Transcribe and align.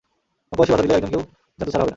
মক্কাবাসী 0.51 0.71
বাধা 0.71 0.83
দিলে 0.83 0.95
একজনকেও 0.97 1.23
জ্যান্ত 1.59 1.69
ছাড়া 1.69 1.83
হবে 1.83 1.85
না। 1.85 1.89